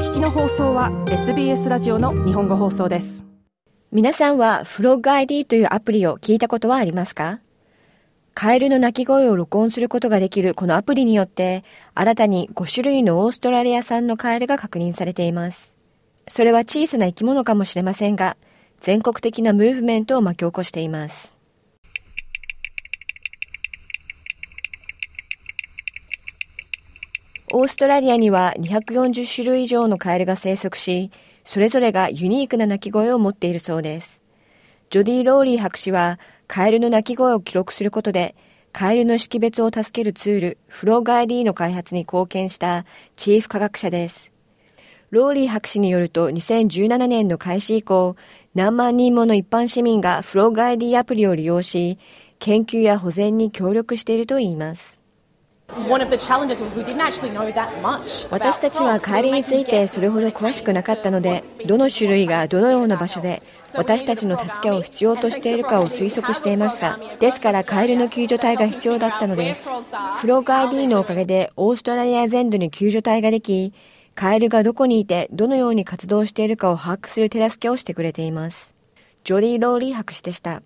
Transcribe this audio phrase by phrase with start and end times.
[0.00, 3.26] 聞きの放送は SBS ラジオの日本語放送です。
[3.92, 7.40] 皆さんはフロッグ ID というアプリを聞いたことはありますか？
[8.32, 15.76] カエルの鳴き声を録音することができるこのアプリによって新たに5種類のオーストラリア産のカエルが確認されています。
[16.28, 18.38] それは小さな生き物かもしれませんが
[18.80, 21.36] 全国的なムーブメントを巻き起こしています。
[27.52, 31.10] オーストラリアには240種類以上のカエルが生息し、
[31.44, 34.22] それぞれがユニークな鳴き声を持っているそうです。
[34.90, 38.36] ジョディ・ローリー博士は、カエルの鳴き声を記録することで、
[38.72, 42.84] カエルの識別を助けるツール、フローガ ID の開発に貢献した
[43.16, 44.32] チーフ科学者です。
[45.10, 48.14] ローリー博士によると2017年の開始以降、
[48.54, 51.98] 何万人もの一般市民がフローガ ID アプリを利用し、
[52.38, 54.99] 研究や保全に協力しているといいます。
[58.30, 63.42] 私たちはカエルについてそれほど詳しくなかったので、どの種類がどのような場所で
[63.74, 66.98] 私たちの助けを必要としているかを推測していました。
[67.18, 69.68] ですからカエルの救助隊が必要だったのです。
[70.18, 73.72] FrogID のおかげでオーストラリア全土に救助隊ができ、
[74.14, 78.74] カエルがどこにいてどのように活動しているかを把握する手助けをしてくれています。
[79.24, 80.62] ジョディ・ローリー博士でした。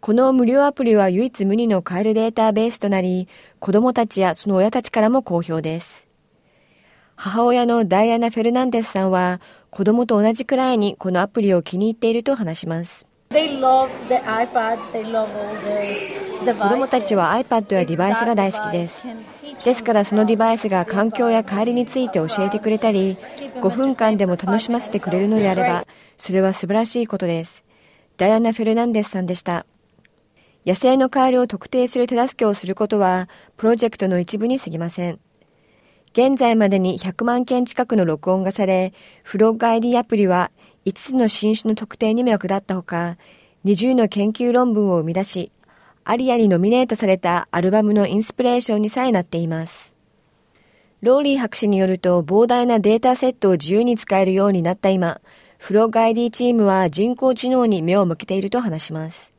[0.00, 6.06] この無料アプリは唯一無二のカエルデータベースとなり、子供たちやその親たちからも好評です。
[7.16, 13.06] 母親のダイアナ・フェルナンデスさんは、子供と同じくらいにこのアプリを気に入っていると話します。
[13.30, 13.36] 子
[16.54, 19.06] 供たちは iPad やデバイスが大好きです。
[19.64, 23.16] ですからそのデバイスが環境や帰りについて教えてくれたり、
[23.56, 25.86] 5分間でも楽しませてくれるのであれば、
[26.18, 27.64] それは素晴らしいことです。
[28.18, 29.66] ダイアナ・フェルナンデスさんでした。
[30.66, 35.20] 野生のカエルを特定する手助けをすることは、プロジェクトの一部に過ぎません。
[36.12, 40.50] 現在までに100万件近くの録音がされ、フロッグ ID アプリは
[40.84, 43.16] 5つの新種の特定にも役立ったほか、
[43.64, 45.52] 20の研究論文を生み出し、
[46.02, 49.94] アリアにノミネートされたアルバムのインスピレーションにさえなっています。
[51.00, 55.20] ローリー博士によると膨大なデータセットを自由に使えるようになった今、
[55.58, 59.35] フロッグ ID チームは人工知能に目を向けていると話します。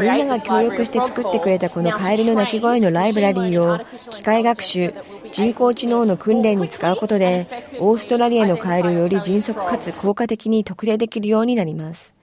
[0.00, 4.94] みんなが協力して作ってくれたこのカエルの鳴き声のライブラリーを機械学習、
[5.32, 7.46] 人工知能の訓練に使うことで
[7.78, 12.14] オーストラリアのカエルをより迅速かつ効果的に特定できるようになります。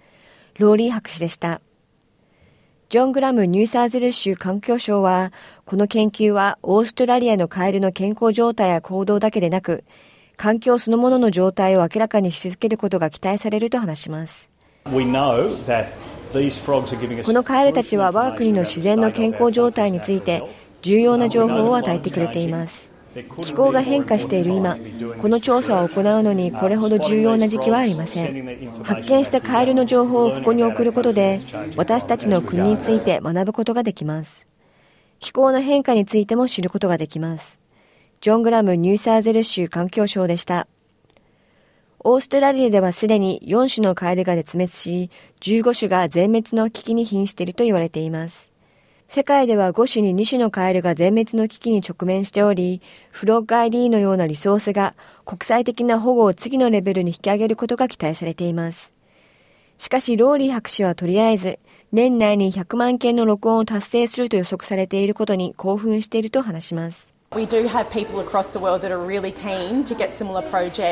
[0.58, 1.62] ローリー博士でした。
[2.90, 5.32] ジョン・グラムニューサーズル州環境省は、
[5.66, 9.84] この研究はオーストラリアのカエルの健康状態や行動だけでなく、
[10.38, 14.50] 環境そのものの状態を明らかにし続けることが期待されると話します。
[17.24, 20.44] このカエルたちは我が国の自然の健康状態について
[20.82, 22.92] 重要な情報を与えてくれています。
[23.42, 24.78] 気候が変化している今
[25.18, 28.84] この調査を行うのにこれほど重要な時期はありません。
[28.84, 31.40] 発見したカエルの情報をここに送ることで
[31.76, 34.46] 私たちの国について学ぶことができます。
[35.20, 37.60] 気候の変化についても知ることができます。
[38.22, 40.68] ジョン・グラムニューサーゼル州環境省でした
[42.02, 45.10] オーストラリアではすでに4種のカエルが絶滅し、
[45.42, 48.54] 15種が全滅の危機に瀕していると言われています。
[49.08, 54.96] 世界では5種に2種のカエルが全滅の危機に直面しており、フロッグ ID のようなリソースが
[55.26, 58.94] 国際的な保護を次のレベルに引き上げることが期待されています。
[59.78, 61.60] しかし、ローリー博士はとりあえず、
[61.92, 67.19] 年内に100万件の録音を達成すると予測されていることに興奮していると話します。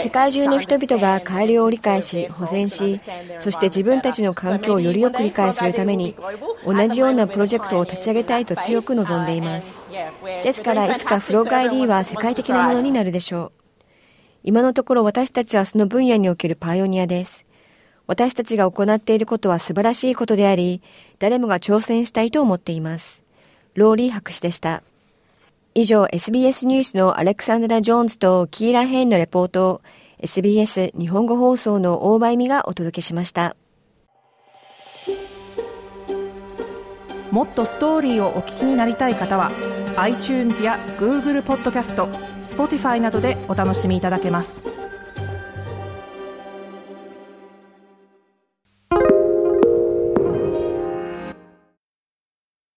[0.03, 3.01] 世界中の人々が帰りを理解し、保全し、
[3.39, 6.15] そして自分たちの環境をよりよく理解するために、
[6.63, 9.81] 同じようなプロジェクトを立ち上げたいと強く望んでいます。
[10.43, 13.51] ですから、いつかフローグ ID は世界的なものになるでしょう。
[14.43, 17.45] 今のところ私たちはその分野におけるパイオニアです。
[18.05, 20.83] 私たちが行っていることは素晴らしいことであり、
[21.17, 23.23] 誰もが挑戦したいと思っています。
[23.73, 24.83] ローリー博士でした。
[25.79, 29.81] 以上 SBS ニュースのアレクサンドラ・ジョーンズとキーラ・ヘインのレポートを
[30.17, 33.55] SBS 日本語放送の大場由美がお届けしました。
[37.29, 39.51] もっとストーリーをお聞きになりたい方は
[39.97, 42.07] iTunes や Google ポッドキャスト
[42.41, 44.76] Spotify などでお楽しみいただけます。